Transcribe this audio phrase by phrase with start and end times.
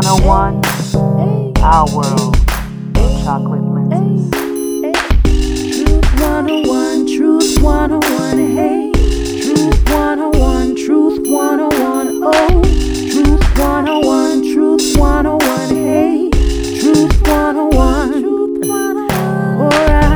[0.00, 0.62] 101,
[1.58, 2.36] our world,
[3.24, 4.30] chocolate lenses.
[5.74, 8.92] Truth 101, Truth 101, hey.
[9.42, 12.62] Truth 101, Truth 101, oh.
[13.10, 16.30] Truth 101, Truth 101, hey.
[16.78, 19.10] Truth 101, Truth 101,
[19.60, 20.07] alright,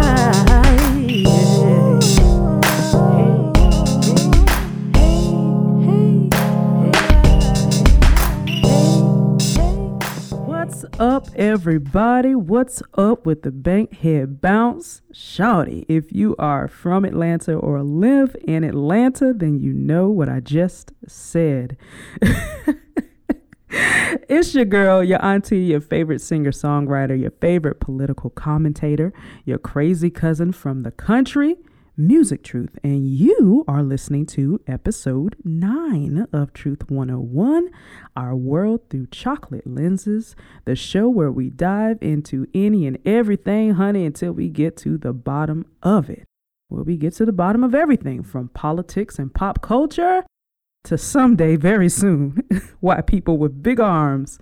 [11.02, 12.32] up, everybody?
[12.36, 15.02] What's up with the Bankhead Bounce?
[15.12, 20.38] Shouty, if you are from Atlanta or live in Atlanta, then you know what I
[20.38, 21.76] just said.
[23.68, 29.12] it's your girl, your auntie, your favorite singer songwriter, your favorite political commentator,
[29.44, 31.56] your crazy cousin from the country.
[31.98, 37.68] Musiq Truth, and you are listening to episode 9 of Truth 101
[38.16, 44.06] Our World Through Chocolate Lenses, the show where we dive into any and everything, honey,
[44.06, 46.24] until we get to the bottom of it.
[46.68, 50.24] Where we get to the bottom of everything from politics and pop culture
[50.84, 52.42] to someday, very soon,
[52.80, 54.38] why people with big arms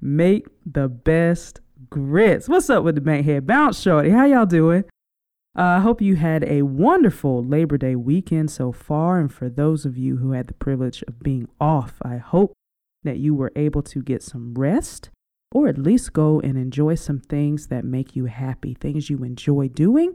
[0.00, 2.48] make the best grits.
[2.48, 4.10] What's up with the Bankhead Bounce Shorty?
[4.10, 4.84] How y'all doing?
[5.54, 9.18] Uh, I hope you had a wonderful Labor Day weekend so far.
[9.20, 12.54] And for those of you who had the privilege of being off, I hope
[13.02, 15.10] that you were able to get some rest
[15.54, 19.68] or at least go and enjoy some things that make you happy, things you enjoy
[19.68, 20.14] doing.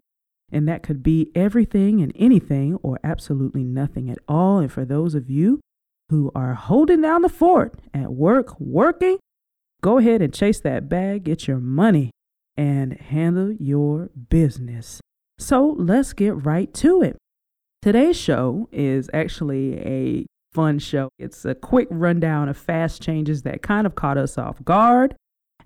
[0.51, 4.57] And that could be everything and anything or absolutely nothing at all.
[4.57, 5.59] And for those of you
[6.09, 9.17] who are holding down the fort at work, working,
[9.81, 12.09] go ahead and chase that bag, get your money,
[12.55, 14.99] and handle your business.
[15.39, 17.17] So let's get right to it.
[17.81, 21.09] Today's show is actually a fun show.
[21.19, 25.15] It's a quick rundown of fast changes that kind of caught us off guard.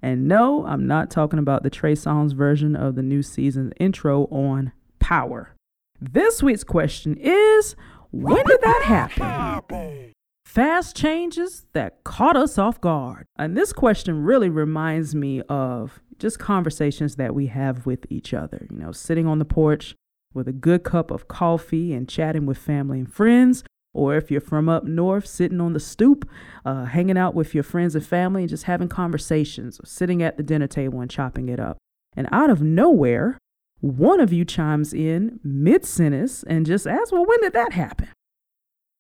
[0.02, 4.26] And no, I'm not talking about the Trey Songz version of the new season's intro
[4.26, 5.56] on Power.
[6.00, 7.76] This week's question is
[8.12, 10.12] when did that happen?
[10.52, 13.26] Fast changes that caught us off guard.
[13.38, 18.68] And this question really reminds me of just conversations that we have with each other.
[18.70, 19.96] You know, sitting on the porch
[20.34, 23.64] with a good cup of coffee and chatting with family and friends.
[23.94, 26.30] Or if you're from up north, sitting on the stoop,
[26.66, 30.36] uh, hanging out with your friends and family and just having conversations, or sitting at
[30.36, 31.78] the dinner table and chopping it up.
[32.18, 33.38] And out of nowhere,
[33.80, 38.10] one of you chimes in mid sentence and just asks, Well, when did that happen?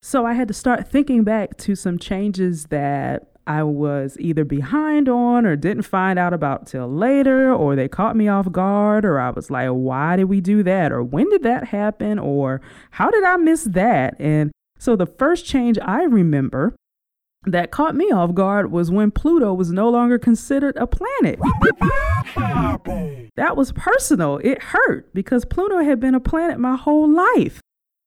[0.02, 5.08] So I had to start thinking back to some changes that I was either behind
[5.08, 9.20] on or didn't find out about till later, or they caught me off guard, or
[9.20, 10.92] I was like, why did we do that?
[10.92, 12.18] Or when did that happen?
[12.18, 14.16] Or how did I miss that?
[14.20, 16.76] And so the first change I remember
[17.46, 21.40] that caught me off guard was when Pluto was no longer considered a planet.
[23.36, 24.38] that was personal.
[24.44, 27.60] It hurt because Pluto had been a planet my whole life.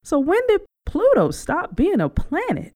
[0.03, 2.71] So when did Pluto stop being a planet?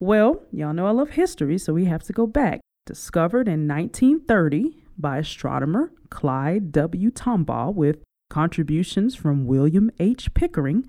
[0.00, 2.60] Well, y'all know I love history, so we have to go back.
[2.86, 7.10] Discovered in 1930 by astronomer Clyde W.
[7.10, 10.34] Tombaugh with contributions from William H.
[10.34, 10.88] Pickering.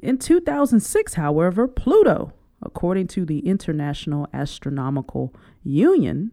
[0.00, 6.32] In 2006, however, Pluto, according to the International Astronomical Union,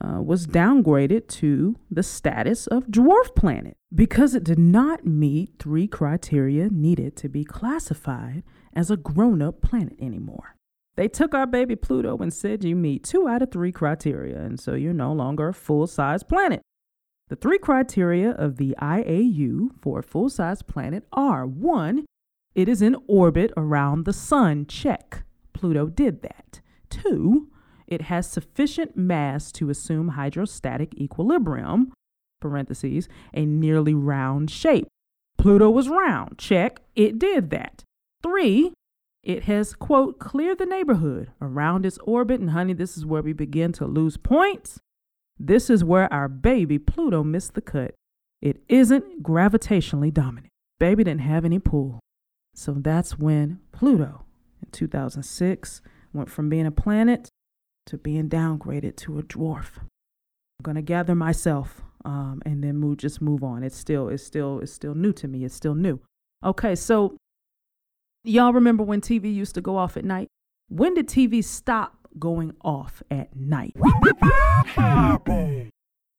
[0.00, 5.86] uh, was downgraded to the status of dwarf planet because it did not meet three
[5.86, 8.42] criteria needed to be classified
[8.74, 10.54] as a grown up planet anymore.
[10.96, 14.58] They took our baby Pluto and said you meet two out of three criteria, and
[14.58, 16.60] so you're no longer a full size planet.
[17.28, 22.06] The three criteria of the IAU for a full size planet are one,
[22.54, 24.66] it is in orbit around the sun.
[24.66, 25.22] Check.
[25.52, 26.60] Pluto did that.
[26.90, 27.48] Two,
[27.88, 31.92] it has sufficient mass to assume hydrostatic equilibrium,
[32.40, 34.86] parentheses, a nearly round shape.
[35.38, 36.36] Pluto was round.
[36.36, 36.80] Check.
[36.94, 37.82] It did that.
[38.22, 38.74] Three,
[39.22, 42.40] it has, quote, cleared the neighborhood around its orbit.
[42.40, 44.78] And honey, this is where we begin to lose points.
[45.38, 47.94] This is where our baby Pluto missed the cut.
[48.42, 50.48] It isn't gravitationally dominant.
[50.78, 52.00] Baby didn't have any pull.
[52.54, 54.24] So that's when Pluto
[54.62, 55.80] in 2006
[56.12, 57.28] went from being a planet
[57.88, 59.78] to being downgraded to a dwarf.
[59.78, 63.62] I'm gonna gather myself um, and then move, just move on.
[63.62, 65.44] It's still, it's still, it's still new to me.
[65.44, 66.00] It's still new.
[66.44, 67.16] Okay, so
[68.24, 70.28] y'all remember when TV used to go off at night?
[70.68, 73.74] When did TV stop going off at night?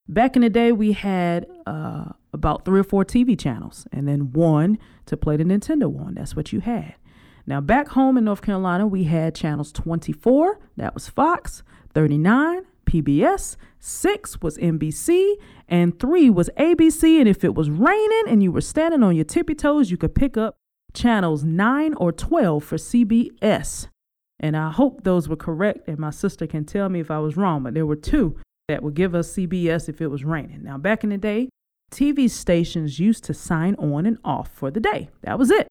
[0.08, 4.32] Back in the day, we had uh, about three or four TV channels, and then
[4.34, 6.16] one to play the Nintendo one.
[6.16, 6.96] That's what you had.
[7.50, 11.64] Now, back home in North Carolina, we had channels 24, that was Fox,
[11.96, 15.34] 39, PBS, six was NBC,
[15.68, 17.20] and three was ABC.
[17.20, 20.14] And if it was raining and you were standing on your tippy toes, you could
[20.14, 20.58] pick up
[20.94, 23.88] channels 9 or 12 for CBS.
[24.40, 27.36] And I hope those were correct, and my sister can tell me if I was
[27.36, 28.38] wrong, but there were two
[28.68, 30.62] that would give us CBS if it was raining.
[30.62, 31.50] Now, back in the day,
[31.92, 35.10] TV stations used to sign on and off for the day.
[35.24, 35.68] That was it.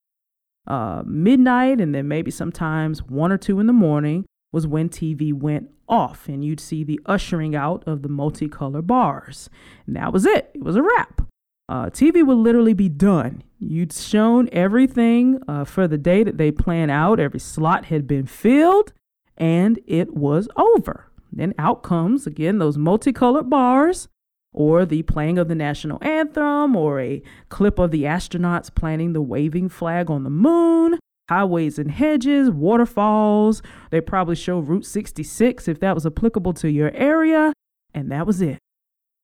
[0.69, 5.33] Uh, midnight, and then maybe sometimes one or two in the morning was when TV
[5.33, 9.49] went off, and you'd see the ushering out of the multicolor bars.
[9.87, 11.23] And that was it, it was a wrap.
[11.69, 13.43] Uh, TV would literally be done.
[13.59, 18.27] You'd shown everything uh, for the day that they planned out, every slot had been
[18.27, 18.93] filled,
[19.37, 21.11] and it was over.
[21.33, 24.09] Then out comes again those multicolored bars,
[24.53, 29.23] or the playing of the national anthem, or a clip of the astronauts planting the
[29.23, 30.99] waving flag on the moon,
[31.29, 33.63] highways and hedges, waterfalls.
[33.91, 37.53] They probably show Route 66 if that was applicable to your area,
[37.95, 38.59] and that was it.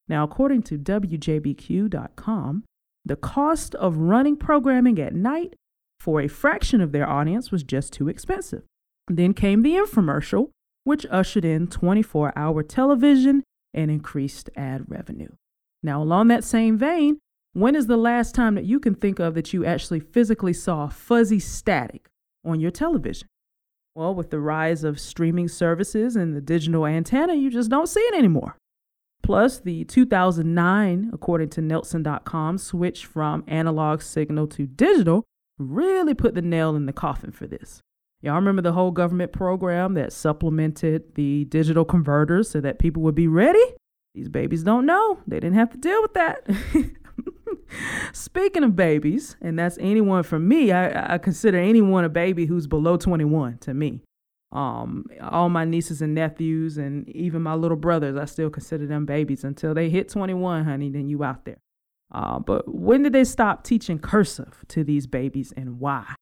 [0.09, 2.65] Now, according to WJBQ.com,
[3.05, 5.55] the cost of running programming at night
[5.99, 8.62] for a fraction of their audience was just too expensive.
[9.09, 10.50] Then came the infomercial,
[10.85, 13.43] which ushered in 24 hour television
[13.75, 15.31] and increased ad revenue.
[15.82, 17.19] Now, along that same vein,
[17.53, 20.88] when is the last time that you can think of that you actually physically saw
[20.88, 22.09] fuzzy static
[22.44, 23.29] on your television?
[23.94, 28.00] Well, with the rise of streaming services and the digital antenna, you just don't see
[28.00, 28.56] it anymore.
[29.23, 35.25] Plus, the 2009, according to Nielsen.com, switch from analog signal to digital
[35.59, 37.81] really put the nail in the coffin for this.
[38.25, 43.15] Y'all remember the whole government program that supplemented the digital converters so that people would
[43.15, 43.62] be ready?
[44.15, 45.19] These babies don't know.
[45.26, 46.49] They didn't have to deal with that.
[48.15, 52.67] Speaking of babies, and that's anyone for me, I, I, consider anyone a baby who's
[52.67, 54.00] below 21 to me.
[54.53, 59.05] Um, all my nieces and nephews, and even my little brothers, I still consider them
[59.05, 61.59] babies until they hit 21, honey, then you out there.
[62.11, 66.15] Uh, but when did they stop teaching cursive to these babies and why?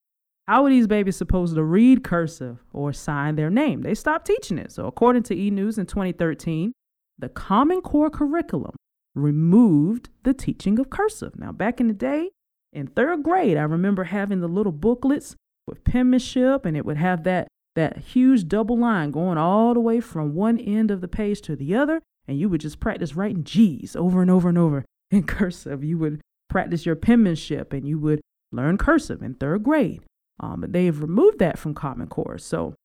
[0.47, 3.81] How are these babies supposed to read cursive or sign their name?
[3.81, 4.71] They stopped teaching it.
[4.71, 6.73] So, according to E News in 2013,
[7.17, 8.75] the Common Core curriculum
[9.15, 11.37] removed the teaching of cursive.
[11.37, 12.31] Now, back in the day,
[12.73, 15.35] in third grade, I remember having the little booklets
[15.65, 19.99] with penmanship, and it would have that that huge double line going all the way
[19.99, 23.43] from one end of the page to the other, and you would just practice writing
[23.43, 25.83] G's over and over and over in cursive.
[25.83, 28.19] You would practice your penmanship, and you would
[28.51, 30.01] learn cursive in third grade.
[30.39, 32.37] Um, but they have removed that from Common Core.
[32.37, 32.75] So,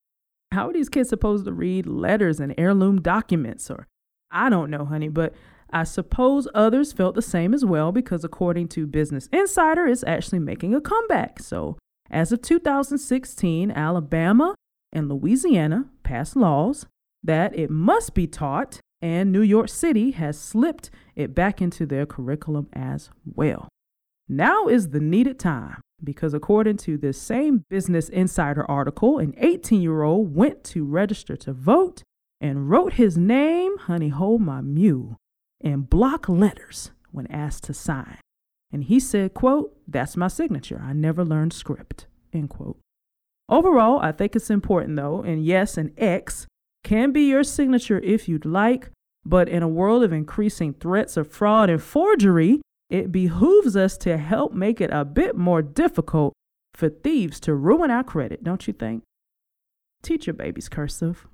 [0.53, 3.71] how are these kids supposed to read letters and heirloom documents?
[3.71, 3.87] Or,
[4.31, 5.35] I don't know, honey, but
[5.71, 10.39] I suppose others felt the same as well because, according to Business Insider, it's actually
[10.39, 11.41] making a comeback.
[11.41, 11.77] So,
[12.11, 14.55] as of 2016, Alabama
[14.93, 16.87] and Louisiana passed laws
[17.23, 22.07] that it must be taught, and New York City has slipped it back into their
[22.07, 23.69] curriculum as well.
[24.29, 29.81] Now is the needed time because, according to this same Business Insider article, an 18
[29.81, 32.03] year old went to register to vote
[32.41, 35.17] and wrote his name, honey, hold my mule,
[35.61, 38.19] in block letters when asked to sign.
[38.73, 40.81] And he said, quote, that's my signature.
[40.85, 42.79] I never learned script, end quote.
[43.49, 46.47] Overall, I think it's important though, and yes, an X
[46.85, 48.91] can be your signature if you'd like,
[49.25, 54.17] but in a world of increasing threats of fraud and forgery, it behooves us to
[54.17, 56.33] help make it a bit more difficult
[56.75, 59.03] for thieves to ruin our credit, don't you think?
[60.03, 61.27] Teach your babies cursive.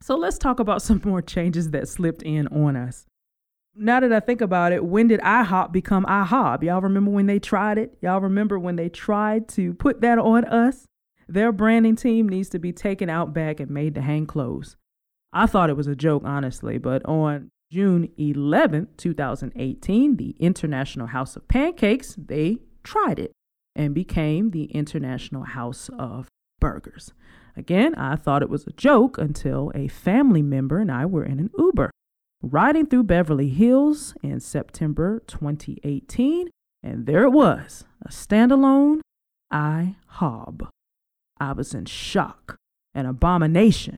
[0.00, 3.06] So let's talk about some more changes that slipped in on us.
[3.74, 6.64] Now that I think about it, when did IHOP become IHOB?
[6.64, 7.96] Y'all remember when they tried it?
[8.00, 10.86] Y'all remember when they tried to put that on us?
[11.28, 14.76] Their branding team needs to be taken out back and made to hang clothes.
[15.32, 21.36] I thought it was a joke, honestly, but on June 11, 2018, the International House
[21.36, 23.30] of Pancakes, they tried it
[23.76, 26.26] and became the International House of
[26.60, 27.12] Burgers.
[27.56, 31.38] Again, I thought it was a joke until a family member and I were in
[31.38, 31.90] an Uber
[32.42, 36.48] riding through Beverly Hills in September 2018,
[36.82, 39.00] and there it was a standalone
[39.52, 40.68] IHOB.
[41.38, 42.56] I was in shock,
[42.94, 43.96] an abomination.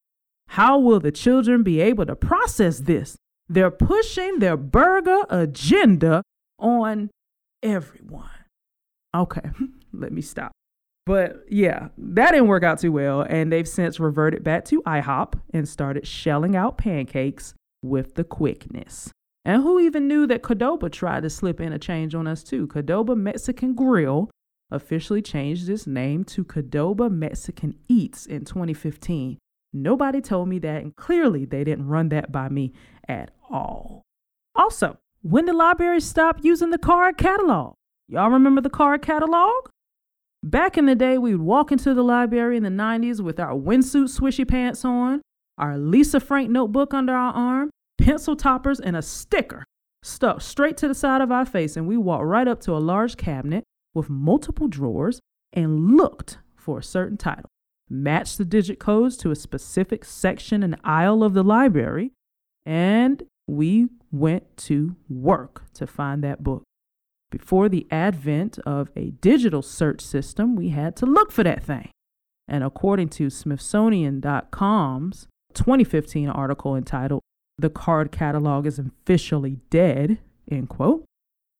[0.48, 3.16] How will the children be able to process this?
[3.48, 6.22] They're pushing their burger agenda
[6.58, 7.10] on
[7.62, 8.30] everyone.
[9.14, 9.50] Okay,
[9.92, 10.52] let me stop.
[11.04, 13.22] But yeah, that didn't work out too well.
[13.22, 19.10] And they've since reverted back to IHOP and started shelling out pancakes with the quickness.
[19.44, 22.68] And who even knew that Qdoba tried to slip in a change on us too?
[22.68, 24.30] Qdoba Mexican Grill
[24.70, 29.38] officially changed its name to Qdoba Mexican Eats in 2015.
[29.72, 32.72] Nobody told me that, and clearly they didn't run that by me
[33.08, 34.02] at all.
[34.54, 37.74] Also, when did libraries stop using the card catalog?
[38.08, 39.68] Y'all remember the card catalog?
[40.42, 43.54] Back in the day, we would walk into the library in the 90s with our
[43.54, 45.22] windsuit swishy pants on,
[45.56, 49.64] our Lisa Frank notebook under our arm, pencil toppers, and a sticker
[50.02, 52.78] stuck straight to the side of our face, and we walked right up to a
[52.78, 53.62] large cabinet
[53.94, 55.20] with multiple drawers
[55.52, 57.48] and looked for a certain title,
[57.88, 62.10] matched the digit codes to a specific section and aisle of the library,
[62.64, 66.62] and we went to work to find that book.
[67.30, 71.90] Before the advent of a digital search system, we had to look for that thing.
[72.46, 77.22] And according to Smithsonian.com's 2015 article entitled
[77.58, 80.18] The Card Catalog is Officially Dead,
[80.50, 81.04] end quote,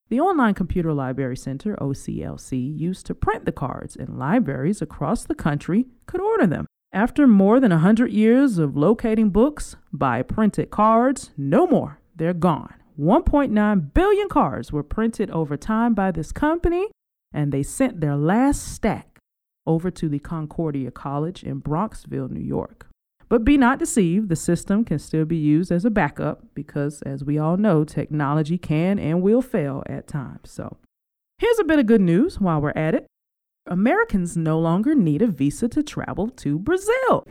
[0.09, 5.35] the Online Computer Library Center, OCLC, used to print the cards, and libraries across the
[5.35, 6.67] country could order them.
[6.95, 11.99] After more than a 100 years of locating books by printed cards, no more.
[12.15, 12.75] They're gone.
[13.01, 16.89] 1.9 billion cards were printed over time by this company,
[17.33, 19.19] and they sent their last stack
[19.67, 22.87] over to the Concordia College in Bronxville, New York.
[23.31, 27.25] But be not deceived, the system can still be used as a backup because, as
[27.25, 30.51] we all know, technology can and will fail at times.
[30.51, 30.77] So,
[31.39, 33.07] here's a bit of good news while we're at it
[33.67, 37.25] Americans no longer need a visa to travel to Brazil.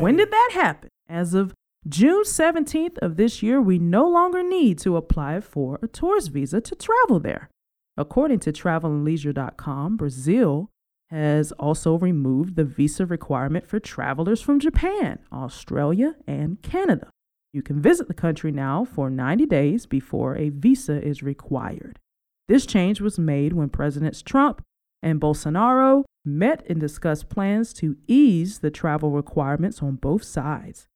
[0.00, 0.90] when did that happen?
[1.08, 1.54] As of
[1.86, 6.60] June 17th of this year, we no longer need to apply for a tourist visa
[6.60, 7.50] to travel there.
[7.96, 10.70] According to travelandleisure.com, Brazil
[11.10, 17.10] has also removed the visa requirement for travelers from Japan, Australia, and Canada.
[17.52, 22.00] You can visit the country now for 90 days before a visa is required.
[22.46, 24.62] This change was made when Presidents Trump
[25.02, 30.86] and Bolsonaro met and discussed plans to ease the travel requirements on both sides.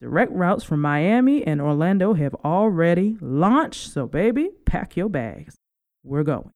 [0.00, 5.56] Direct routes from Miami and Orlando have already launched, so baby, pack your bags.
[6.04, 6.50] We're going.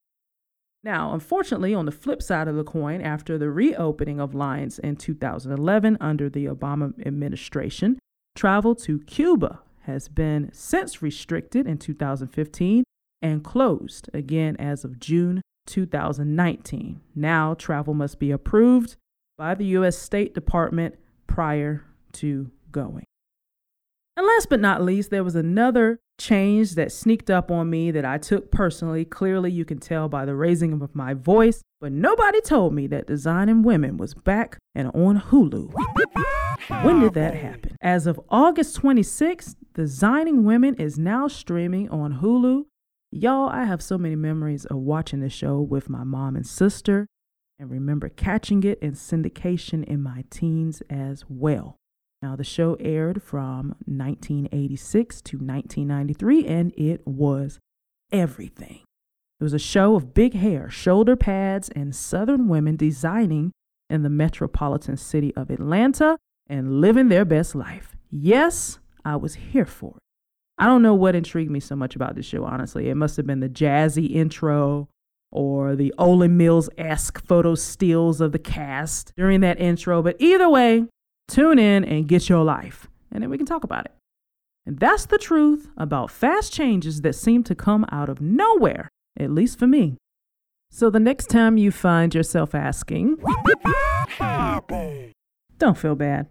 [0.84, 4.96] Now, unfortunately, on the flip side of the coin, after the reopening of lines in
[4.96, 7.98] 2011 under the Obama administration,
[8.34, 12.84] travel to Cuba has been since restricted in 2015
[13.22, 17.00] and closed again as of June 2019.
[17.14, 18.96] Now, travel must be approved
[19.38, 19.96] by the U.S.
[19.96, 23.04] State Department prior to going.
[24.16, 28.04] And last but not least, there was another change that sneaked up on me that
[28.04, 29.04] I took personally.
[29.04, 33.06] Clearly, you can tell by the raising of my voice, but nobody told me that
[33.06, 35.72] Designing Women was back and on Hulu.
[36.84, 37.76] When did that happen?
[37.80, 42.66] As of August 26th, Designing Women is now streaming on Hulu.
[43.14, 47.06] Y'all, I have so many memories of watching the show with my mom and sister,
[47.58, 51.76] and remember catching it in syndication in my teens as well.
[52.22, 57.58] Now, the show aired from 1986 to 1993, and it was
[58.10, 58.80] everything.
[59.38, 63.52] It was a show of big hair, shoulder pads, and Southern women designing
[63.90, 66.16] in the metropolitan city of Atlanta
[66.46, 67.94] and living their best life.
[68.08, 70.01] Yes, I was here for it.
[70.62, 72.88] I don't know what intrigued me so much about this show, honestly.
[72.88, 74.88] It must have been the jazzy intro
[75.30, 80.02] or the Olan Mills esque photo stills of the cast during that intro.
[80.02, 80.86] But either way,
[81.32, 83.92] Tune in and get your life, and then we can talk about it.
[84.66, 89.30] And that's the truth about fast changes that seem to come out of nowhere, at
[89.30, 89.96] least for me.
[90.70, 93.16] So the next time you find yourself asking,
[95.58, 96.26] don't feel bad.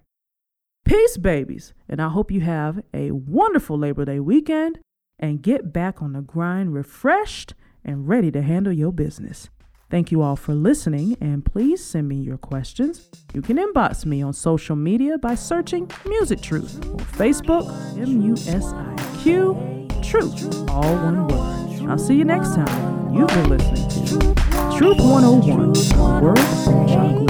[0.86, 4.80] Peace, babies, and I hope you have a wonderful Labor Day weekend
[5.20, 7.54] and get back on the grind refreshed
[7.86, 9.50] and ready to handle your business.
[9.90, 13.10] Thank you all for listening, and please send me your questions.
[13.34, 18.34] You can inbox me on social media by searching Musiq Truth or Facebook, M U
[18.34, 21.90] S I Q, Truth, all one word.
[21.90, 23.14] I'll see you next time.
[23.14, 24.34] You've been listening to
[24.78, 26.38] Truth 101, Word
[26.88, 27.28] Chocolate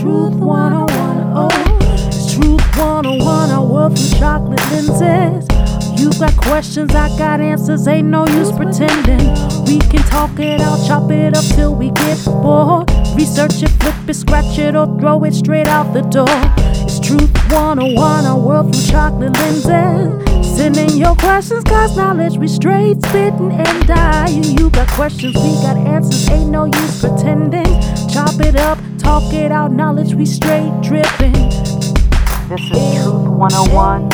[0.00, 0.93] Truth 101,
[2.76, 5.46] 101, I work from chocolate lenses.
[6.00, 9.28] You got questions, I got answers, ain't no use pretending.
[9.64, 12.90] We can talk it out, chop it up till we get bored.
[13.14, 16.26] Research it, flip it, scratch it, or throw it straight out the door.
[16.84, 20.56] It's Truth 101, a world through chocolate lenses.
[20.56, 24.28] Send in your questions, cause knowledge we straight spitting and die.
[24.28, 27.80] You got questions, we got answers, ain't no use pretending.
[28.08, 31.73] Chop it up, talk it out, knowledge we straight dripping.
[32.46, 34.12] This is Truth 101,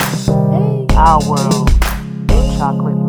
[0.94, 1.68] our world.
[2.56, 3.00] Chocolate